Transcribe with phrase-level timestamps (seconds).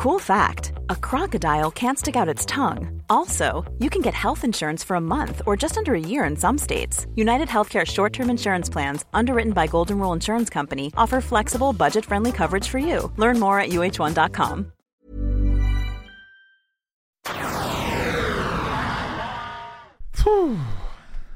[0.00, 3.02] Cool fact a crocodile can't stick out its tongue.
[3.10, 6.36] Also, you can get health insurance for a month or just under a year in
[6.36, 7.06] some states.
[7.16, 12.06] United Healthcare short term insurance plans, underwritten by Golden Rule Insurance Company, offer flexible, budget
[12.06, 13.12] friendly coverage for you.
[13.18, 14.72] Learn more at uh1.com.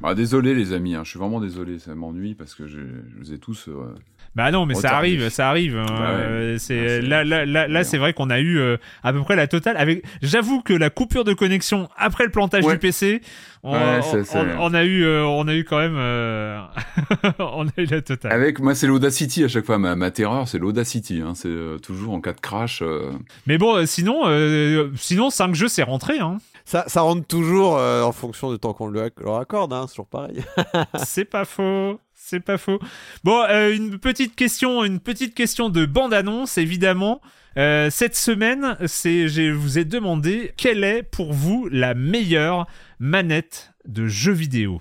[0.00, 3.18] Bah, désolé les amis, hein, je suis vraiment désolé, ça m'ennuie parce que je, je
[3.18, 3.94] vous ai tous euh,
[4.36, 5.76] Bah non, mais ça arrive, ça arrive.
[5.76, 5.86] hein.
[5.88, 6.22] Bah ouais.
[6.24, 9.12] Euh, c'est Ah, c'est- là, là, là, là, c'est vrai qu'on a eu euh, à
[9.12, 9.76] peu près la totale.
[9.76, 12.72] Avec, j'avoue que la coupure de connexion après le plantage Ouais.
[12.72, 13.20] du PC,
[13.62, 15.94] on, Ouais, c'est- on- c'est- on- on a eu, euh, on a eu quand même,
[15.96, 16.58] euh,
[17.38, 18.32] on a eu la totale.
[18.32, 19.78] Avec moi, c'est l'Audacity à chaque fois.
[19.78, 21.22] Ma, ma terreur, c'est l'Audacity.
[21.24, 21.34] Hein.
[21.36, 22.82] C'est euh, toujours en cas de crash.
[22.82, 23.12] euh.
[23.46, 26.18] Mais bon, sinon, euh, sinon 5 jeux, c'est rentré.
[26.18, 26.38] Hein.
[26.64, 29.92] Ça, ça rentre toujours euh, en fonction du temps qu'on le- leur accorde, hein, c'est
[29.94, 30.36] toujours pareil.
[31.04, 32.00] c'est pas faux.
[32.26, 32.78] C'est pas faux.
[33.22, 37.20] Bon, euh, une petite question, une petite question de bande-annonce, évidemment.
[37.58, 42.66] Euh, cette semaine, c'est, je vous ai demandé quelle est pour vous la meilleure
[42.98, 44.80] manette de jeu vidéo?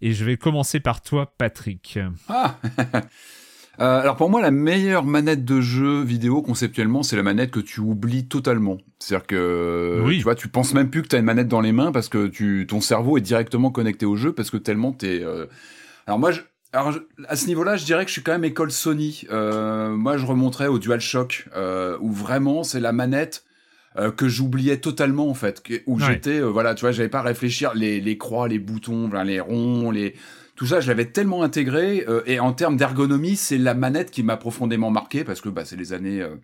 [0.00, 1.98] Et je vais commencer par toi, Patrick.
[2.28, 2.56] Ah
[3.80, 7.60] Euh, alors pour moi, la meilleure manette de jeu vidéo conceptuellement, c'est la manette que
[7.60, 8.78] tu oublies totalement.
[8.98, 10.16] C'est-à-dire que Oui.
[10.16, 12.08] tu vois, tu penses même plus que tu as une manette dans les mains parce
[12.08, 15.22] que tu, ton cerveau est directement connecté au jeu parce que tellement t'es.
[15.22, 15.46] Euh...
[16.08, 16.40] Alors moi, je,
[16.72, 16.98] alors je-
[17.28, 19.24] à ce niveau-là, je dirais que je suis quand même école Sony.
[19.30, 23.44] Euh, moi, je remonterais au DualShock euh, où vraiment c'est la manette.
[23.96, 26.04] euh, que j'oubliais totalement en fait, que- où Ouais.
[26.06, 29.40] j'étais, euh, voilà, tu vois, j'avais pas à réfléchir les, les croix, les boutons, les
[29.40, 30.14] ronds, les,
[30.54, 32.04] tout ça, je l'avais tellement intégré.
[32.06, 35.64] euh, et en termes d'ergonomie, c'est la manette qui m'a profondément marqué parce que bah,
[35.64, 36.36] c'est les années euh,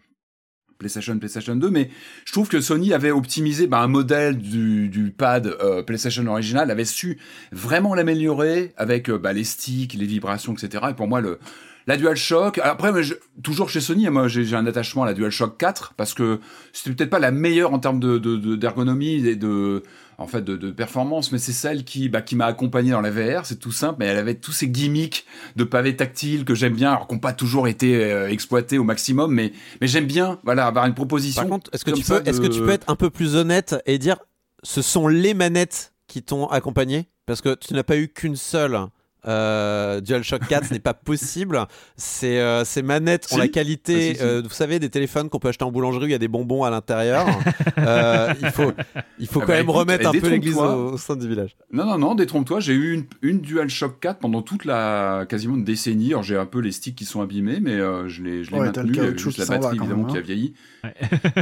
[0.85, 1.71] PlayStation, PlayStation 2.
[1.71, 1.89] Mais
[2.27, 6.71] je trouve que Sony avait optimisé bah, un modèle du, du pad euh, PlayStation original,
[6.71, 7.19] avait su
[7.53, 10.85] vraiment l'améliorer avec euh, bah, les sticks, les vibrations, etc.
[10.91, 11.39] Et pour moi, le
[11.87, 12.59] la DualShock.
[12.63, 16.41] Après, je- toujours chez Sony, moi, j'ai un attachement à la DualShock 4 parce que
[16.73, 19.83] c'était peut-être pas la meilleure en termes de de- de- d'ergonomie et de
[20.17, 23.11] en fait de, de performance, mais c'est celle qui bah, qui m'a accompagné dans la
[23.11, 23.45] VR.
[23.47, 26.93] C'est tout simple, mais elle avait tous ces gimmicks de pavés tactiles que j'aime bien,
[26.93, 30.67] alors qui n'ont pas toujours été euh, exploités au maximum, mais mais j'aime bien, voilà,
[30.67, 31.43] avoir une proposition.
[31.43, 33.35] Par contre, est-ce que, tu peux, est-ce que de- tu peux être un peu plus
[33.35, 34.19] honnête et dire
[34.63, 37.09] ce sont les manettes qui t'ont accompagné?
[37.27, 38.79] Parce que tu n'as pas eu qu'une seule.
[39.27, 41.61] Euh, DualShock 4, ce n'est pas possible.
[41.97, 44.23] Ces, euh, ces manettes ont la qualité, Ah, si, si.
[44.23, 46.29] euh, vous savez, des téléphones qu'on peut acheter en boulangerie où il y a des
[46.29, 47.27] bonbons à l'intérieur.
[47.77, 48.73] Euh, il faut,
[49.19, 51.29] il faut Ah quand bah même écoute, remettre un peu l'église au, au sein du
[51.29, 51.57] village.
[51.73, 55.65] Non, non, non, détrompe-toi, j'ai eu une, une DualShock 4 pendant toute la quasiment une
[55.65, 56.13] décennie.
[56.13, 58.59] Alors j'ai un peu les sticks qui sont abîmés, mais euh, je l'ai je l'ai
[58.59, 58.93] Ouais, maintenu.
[58.95, 60.25] Il y a juste la batterie évidemment même, qui a hein.
[60.25, 60.55] vieilli.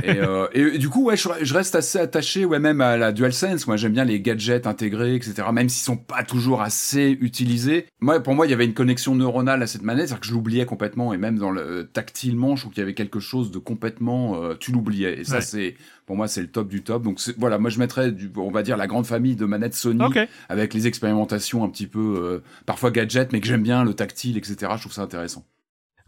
[0.02, 3.12] et, euh, et du coup, ouais, je, je reste assez attaché, ouais, même à la
[3.12, 3.66] DualSense.
[3.66, 5.34] Moi, j'aime bien les gadgets intégrés, etc.
[5.52, 7.71] Même s'ils sont pas toujours assez utilisés.
[8.00, 10.32] Moi, pour moi, il y avait une connexion neuronale à cette manette, c'est-à-dire que je
[10.32, 11.12] l'oubliais complètement.
[11.12, 14.54] Et même dans le tactilement, je trouve qu'il y avait quelque chose de complètement, euh,
[14.58, 15.20] tu l'oubliais.
[15.20, 15.40] Et ça, Ouais.
[15.40, 17.02] c'est, pour moi, c'est le top du top.
[17.02, 20.02] Donc voilà, moi, je mettrais, du, on va dire, la grande famille de manettes Sony
[20.48, 24.36] avec les expérimentations un petit peu, euh, parfois gadgets, mais que j'aime bien, le tactile,
[24.36, 24.56] etc.
[24.76, 25.44] Je trouve ça intéressant.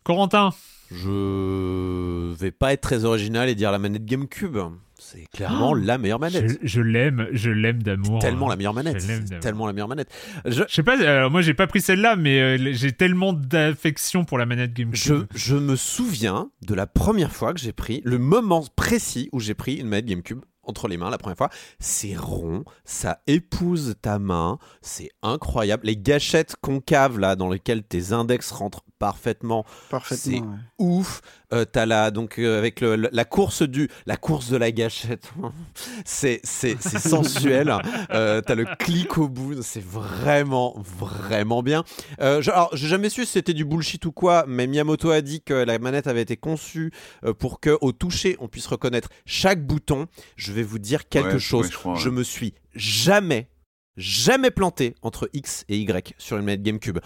[0.03, 0.51] Corentin.
[0.91, 4.59] Je vais pas être très original et dire la manette GameCube.
[4.99, 6.59] C'est clairement Oh, la meilleure manette.
[6.63, 8.21] Je, je l'aime, je l'aime d'amour.
[8.21, 9.01] Tellement la meilleure manette.
[9.05, 9.39] Je.
[9.39, 10.09] Tellement la meilleure manette.
[10.47, 14.25] Je, Je sais pas, alors moi j'ai pas pris celle-là, mais euh, j'ai tellement d'affection
[14.25, 15.27] pour la manette Je, GameCube.
[15.35, 19.55] je me souviens de la première fois que j'ai pris, le moment précis où j'ai
[19.55, 21.51] pris une manette GameCube entre les mains la première fois.
[21.79, 25.87] C'est rond, ça épouse ta main, c'est incroyable.
[25.87, 30.41] Les gâchettes concaves là dans lesquelles tes index rentrent parfaitement, Parfaitement.
[30.53, 30.57] ouais.
[30.79, 31.21] ouf.
[31.53, 34.73] Euh, t'as la donc euh, avec le- le- la course du la course de la
[34.73, 35.33] gâchette.
[36.05, 37.75] c'est c'est c'est sensuel.
[38.11, 39.63] Euh, t'as le clic au bout.
[39.63, 41.85] C'est vraiment vraiment bien.
[42.21, 45.43] Je- alors j'ai jamais su si c'était du bullshit ou quoi, mais Miyamoto a dit
[45.43, 46.93] que la manette avait été conçue
[47.39, 50.07] pour que au toucher on puisse reconnaître chaque bouton.
[50.37, 51.67] Je vais vous dire quelque Ouais, chose.
[51.67, 53.49] ouais, je crois, je me suis jamais
[53.97, 56.99] jamais planté entre X et Y sur une manette GameCube.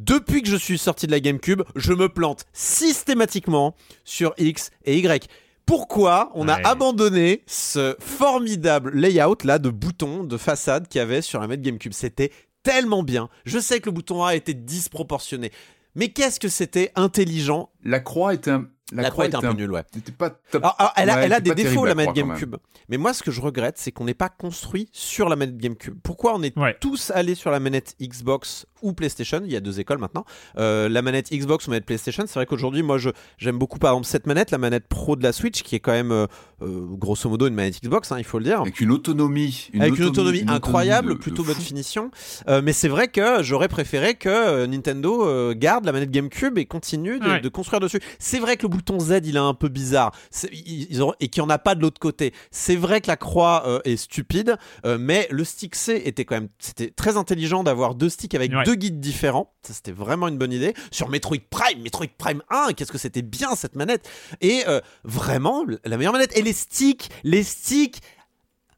[0.00, 3.74] Depuis que je suis sorti de la GameCube, je me plante systématiquement
[4.04, 5.28] sur X et Y.
[5.66, 6.54] Pourquoi on Ouais.
[6.54, 11.46] a abandonné ce formidable layout là de boutons de façade qu'il y avait sur la
[11.48, 11.92] manette GameCube?
[11.92, 12.32] C'était
[12.62, 13.28] tellement bien.
[13.44, 15.52] Je sais que le bouton A était disproportionné.
[15.94, 17.68] Mais qu'est-ce que c'était intelligent?
[17.84, 18.68] La croix était un.
[18.92, 19.82] La, croix était un peu nulle, ouais.
[19.92, 20.62] C'était pas top.
[20.64, 22.14] Alors, alors, elle a, Ouais, elle a c'était des défauts, terrible, la manette.
[22.14, 22.56] GameCube.
[22.88, 25.94] Mais moi, ce que je regrette, c'est qu'on n'est pas construit sur la manette GameCube.
[26.02, 26.76] Pourquoi on est Ouais.
[26.80, 29.42] tous allés sur la manette Xbox ou PlayStation?
[29.44, 30.24] Il y a deux écoles maintenant.
[30.58, 32.98] Euh, la manette Xbox ou manette PlayStation, c'est vrai qu'aujourd'hui, moi,
[33.38, 35.92] j'aime beaucoup, par exemple, cette manette, la manette Pro de la Switch, qui est quand
[35.92, 36.26] même, euh,
[36.62, 38.60] euh, grosso modo, une manette Xbox, hein, il faut le dire.
[38.60, 39.70] Avec une autonomie.
[39.78, 42.10] Avec une autonomie une incroyable, autonomie de- plutôt de bonne finition.
[42.48, 47.18] Euh, mais c'est vrai que j'aurais préféré que Nintendo garde la manette GameCube et continue
[47.20, 47.40] de, Ouais.
[47.40, 48.00] de construire dessus.
[48.18, 50.12] C'est vrai que le bouton Z, il est un peu bizarre
[50.52, 52.32] ils ont- et qu'il n'y en a pas de l'autre côté.
[52.50, 54.56] C'est vrai que la croix euh, est stupide,
[54.86, 58.52] euh, mais le stick C était quand même, c'était très intelligent d'avoir deux sticks avec
[58.52, 58.64] Ouais.
[58.64, 59.52] deux guides différents.
[59.62, 60.74] Ça, c'était vraiment une bonne idée.
[60.90, 64.08] Sur Metroid Prime, Metroid Prime 1, qu'est-ce que c'était bien cette manette.
[64.40, 66.36] Et euh, vraiment, la meilleure manette.
[66.36, 68.00] Et les sticks, les sticks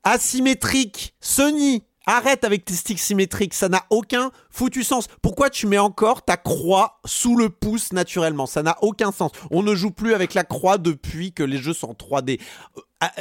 [0.05, 1.15] asymétriques.
[1.21, 5.07] Sony, arrête avec tes sticks symétriques, ça n'a aucun foutu sens.
[5.23, 8.47] Pourquoi tu mets encore ta croix sous le pouce naturellement?
[8.47, 9.33] Ça n'a aucun sens.
[9.51, 12.41] On ne joue plus avec la croix depuis que les jeux sont en 3D.
[12.77, 13.13] Euh, ah,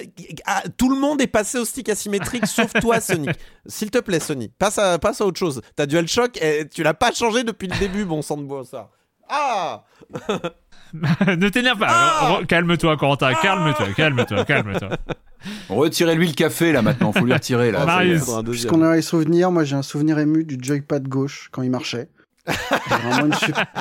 [0.45, 3.29] ah, tout le monde est passé au stick asymétrique sauf toi Sony.
[3.65, 5.61] S'il te plaît Sony, passe à, passe à autre chose.
[5.75, 8.89] Ta DualShock, eh, tu l'as pas changé depuis le début, bon sang de bois ça.
[9.27, 9.83] Ah
[11.37, 11.87] ne t'énerve pas.
[11.89, 13.33] Ah Calme-toi, Corentin.
[13.41, 14.89] Calme-toi, calme-toi, calme-toi.
[15.69, 17.85] Retirez-lui le café là maintenant, faut lui retirer là.
[17.85, 18.23] Marius.
[18.49, 22.09] Puisqu'on a les souvenirs, moi j'ai un souvenir ému du joypad gauche quand il marchait.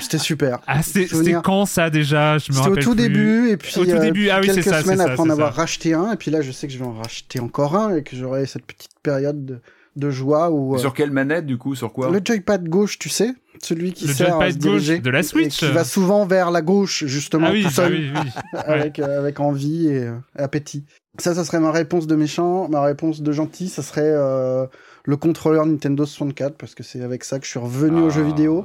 [0.01, 0.61] C'était super.
[0.67, 1.43] Ah, c'est- c'était Souvenir.
[1.43, 2.39] quand ça déjà?
[2.39, 2.97] Je me C'était au tout plus.
[3.09, 5.21] début, et puis Au tout euh, début, ah oui, c'est quelques ça, semaines ça, après
[5.21, 5.61] en avoir ça.
[5.63, 8.03] racheté un, et puis là je sais que je vais en racheter encore un, et
[8.03, 9.61] que j'aurai cette petite période de,
[10.01, 10.75] de joie où...
[10.75, 13.33] euh, Sur quelle manette du coup Sur quoi Le joypad gauche, tu sais
[13.63, 14.99] Celui qui Le sert à joypad se diriger.
[14.99, 15.59] de la Switch.
[15.61, 18.31] Qui va souvent vers la gauche, justement, Ah oui, tout ah seul, oui, oui.
[18.67, 20.85] avec, euh, avec envie et euh, appétit.
[21.19, 22.69] Ça, ça serait ma réponse de méchant.
[22.69, 24.67] Ma réponse de gentil, ça serait euh,
[25.05, 28.11] le contrôleur Nintendo 64, parce que c'est avec ça que je suis revenu aux Ah.
[28.11, 28.65] jeux vidéo,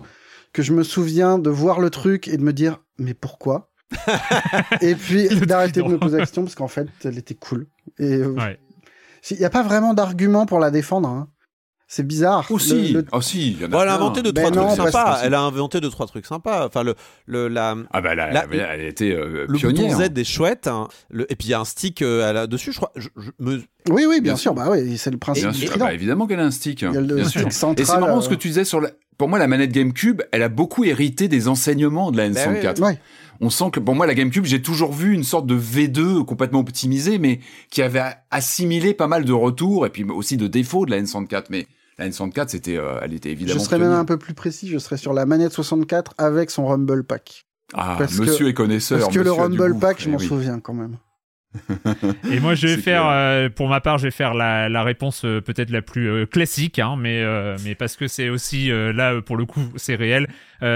[0.53, 3.69] que je me souviens de voir le truc et de me dire, mais pourquoi?
[4.81, 7.67] Et puis d'arrêter de me poser la question, parce qu'en fait, elle était cool.
[7.99, 8.57] Et Ouais.
[9.31, 11.07] Il n'y a pas vraiment d'argument pour la défendre.
[11.09, 11.27] hein.
[11.87, 12.47] C'est bizarre.
[12.49, 14.49] Aussi, Le- le- oh si, il y en a Bon, elle a inventé deux trois
[14.49, 15.19] trucs sympas.
[15.23, 16.65] Elle a inventé deux trois trucs sympas.
[16.65, 16.95] Enfin le
[17.27, 19.95] le la Ah bah là, La- elle, elle était euh, le pionnière.
[19.95, 20.65] bouton Z est chouette.
[20.65, 20.87] hein.
[21.11, 22.71] Le- et puis il y a un stick euh, à la- dessus.
[22.71, 22.91] Je crois.
[22.95, 23.57] Je, je me-
[23.91, 24.53] Oui, oui, bien, Bien sûr.
[24.53, 24.53] sûr.
[24.55, 26.81] Bah oui, c'est le principe Bien sûr, bah, évidemment qu'elle a un stick.
[26.81, 27.51] Il y a le Bien stick sûr.
[27.51, 27.79] central.
[27.79, 28.89] Et c'est marrant ce euh, que tu disais sur la...
[29.17, 32.81] Pour moi, la manette GameCube, elle a beaucoup hérité des enseignements de la Bah N64.
[32.81, 32.99] Ouais.
[33.41, 36.59] On sent que pour moi, la GameCube, j'ai toujours vu une sorte de V2 complètement
[36.59, 37.39] optimisé, mais
[37.69, 41.45] qui avait assimilé pas mal de retours et puis aussi de défauts de la N64.
[41.49, 41.67] Mais
[41.97, 43.59] la N64, c'était, euh, elle était Je évidemment.
[43.59, 47.03] serais même un peu plus précis, je serais sur la manette 64 avec son Rumble
[47.03, 47.45] Pack.
[47.73, 48.99] Ah, parce monsieur que- est connaisseur.
[48.99, 49.77] Parce que le Rumble.
[49.79, 50.27] Pack, je Eh m'en oui.
[50.27, 50.97] souviens quand même.
[52.31, 55.23] Et moi, je vais faire, euh, pour ma part, je vais faire la, la réponse
[55.25, 57.23] euh, peut-être la plus euh, classique, hein, mais,
[57.63, 60.27] mais parce que c'est aussi, là, pour le coup, c'est réel.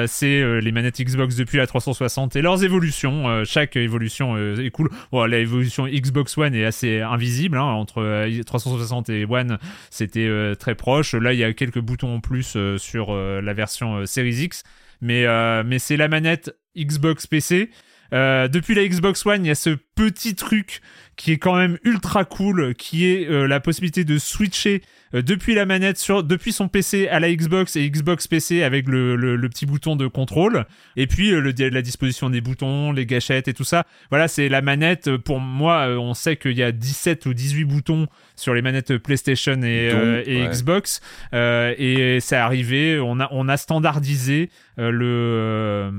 [0.08, 3.44] C'est les manettes Xbox depuis la 360 et leurs évolutions.
[3.46, 4.89] Chaque évolution est cool.
[5.12, 7.58] Bon, la évolution Xbox One est assez invisible.
[7.58, 9.58] hein, entre euh, 360 et One,
[9.89, 11.13] c'était très proche.
[11.13, 14.63] Là, il y a quelques boutons en plus sur la version Series X.
[15.01, 15.25] Mais,
[15.63, 17.70] mais c'est la manette Xbox PC.
[18.13, 20.82] Euh, depuis la Xbox One, il y a ce petit truc
[21.16, 24.82] qui est quand même ultra cool, qui est euh, la possibilité de switcher
[25.13, 29.16] depuis la manette sur depuis son PC à la Xbox et Xbox PC avec le,
[29.16, 33.06] le, le petit bouton de contrôle et puis euh, le, la disposition des boutons, les
[33.06, 33.86] gâchettes et tout ça.
[34.10, 35.08] Voilà, c'est la manette.
[35.08, 38.62] euh, Pour moi, euh, on sait qu'il y a 17 ou 18 boutons sur les
[38.62, 40.48] manettes PlayStation et, Boutons, euh, et ouais.
[40.50, 41.01] Xbox
[41.34, 43.00] euh, et c'est arrivé.
[43.00, 44.50] On a on a standardisé
[44.80, 45.89] euh, le euh,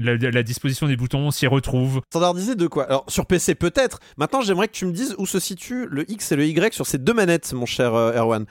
[0.00, 2.00] la, la disposition des boutons, on s'y retrouve.
[2.10, 2.84] Standardisé de quoi?
[2.84, 3.98] Alors sur PC peut-être.
[4.16, 6.86] Maintenant j'aimerais que tu me dises où se situe le X et le Y sur
[6.86, 8.46] ces deux manettes, mon cher euh, Erwan.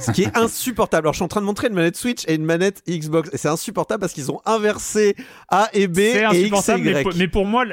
[0.00, 1.06] Ce qui est insupportable.
[1.06, 3.36] Alors je suis en train de montrer une manette Switch et une manette Xbox et
[3.38, 5.16] c'est insupportable parce qu'ils ont inversé
[5.48, 7.64] A et B C'est et X et insupportable, mais, pour- mais pour moi,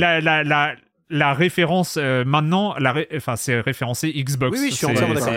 [0.00, 0.74] la, la, la,
[1.10, 4.56] la référence euh, maintenant, la ré- enfin, c'est référencé Xbox.
[4.58, 5.34] Oui, oui, je suis entièrement d'accord.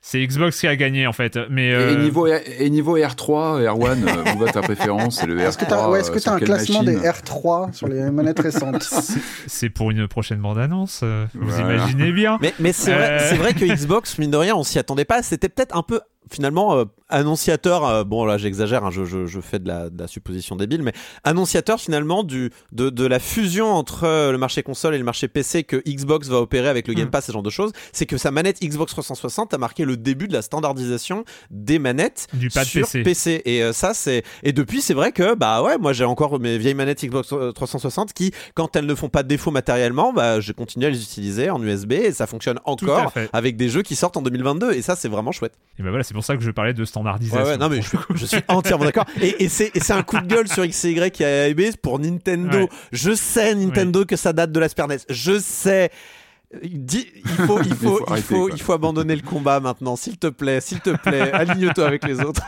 [0.00, 1.38] C'est- Xbox qui a gagné en fait.
[1.50, 5.20] Mais Et, euh, niveau, et niveau R3, R1, euh, où va ta préférence?
[5.20, 6.96] C'est le R3 Est-ce que t'as ouais, est-ce euh, que sur t'as un classement des
[6.96, 7.10] machine?
[7.10, 8.82] R3 sur les manettes récentes?
[9.46, 11.00] C'est pour une prochaine bande-annonce.
[11.02, 11.74] euh, Vous Voilà.
[11.76, 12.38] imaginez bien.
[12.40, 13.26] Mais, mais c'est vrai, Euh.
[13.30, 15.22] c'est vrai que Xbox, mine de rien, on s'y attendait pas.
[15.22, 16.00] C'était peut-être un peu
[16.30, 17.84] finalement euh, annonciateur.
[17.86, 20.82] euh, bon là, j'exagère, hein, je, je, je fais de la, de la supposition débile,
[20.82, 20.92] mais
[21.24, 25.28] annonciateur finalement du de, de la fusion entre euh, le marché console et le marché
[25.28, 27.10] PC que Xbox va opérer avec le Game Mm.
[27.10, 27.72] Pass, ce genre de choses.
[27.92, 32.26] C'est que sa manette Xbox 360 a marqué le début de la standardisation des manettes
[32.34, 33.40] Du pad sur PC.
[33.46, 36.58] Et euh, ça, c'est et depuis, c'est vrai que bah ouais, moi j'ai encore mes
[36.58, 40.52] vieilles manettes Xbox 360 qui, quand elles ne font pas de défaut matériellement, bah je
[40.52, 44.16] continue à les utiliser en USB et ça fonctionne encore avec des jeux qui sortent
[44.16, 45.54] en 2022 et ça c'est vraiment chouette.
[45.78, 47.44] Et ben voilà, c'est pour ça que je parlais de standardisation.
[47.44, 49.06] Ouais, ouais, non mais je, je suis entièrement d'accord.
[49.20, 52.58] Et, et c'est un coup de gueule sur XY qui a aimé pour Nintendo.
[52.58, 52.68] Ouais.
[52.92, 54.98] Je sais Nintendo que ça date de la Super NES.
[55.08, 55.90] Je sais.
[56.62, 59.96] Dis- il faut, il faut, faut il arrêter, faut, il faut abandonner le combat maintenant,
[59.96, 62.42] s'il te plaît, s'il te plaît, aligne-toi avec les autres.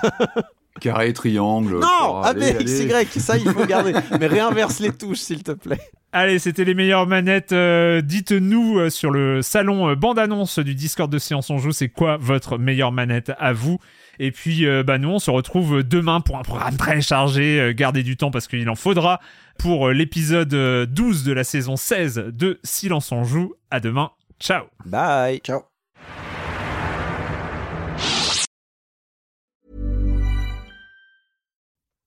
[0.81, 1.75] Carré, triangle.
[1.81, 2.65] Non, oh, ah mais allez.
[2.65, 3.93] XY, ça il faut garder.
[4.19, 5.81] Mais réinverse les touches, s'il te plaît.
[6.13, 7.53] Allez, c'était les meilleures manettes.
[7.53, 11.89] Euh, Dites-nous euh, sur le salon euh, bande-annonce du Discord de Silence on Joue, c'est
[11.89, 13.79] quoi votre meilleure manette à vous?
[14.23, 17.59] Et puis, euh, bah, nous, on se retrouve demain pour un programme très chargé.
[17.59, 19.19] Euh, gardez du temps parce qu'il en faudra
[19.59, 23.55] pour euh, l'épisode euh, 12 de la saison 16 de Silence on Joue.
[23.71, 24.11] À demain.
[24.39, 25.41] Ciao Bye.
[25.43, 25.63] Ciao.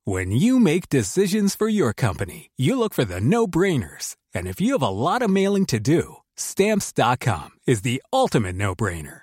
[0.05, 4.17] When you make decisions for your company, you look for the no brainers.
[4.35, 8.75] And if you have a lot of mailing to do, stamps.com is the ultimate no
[8.75, 9.22] brainer.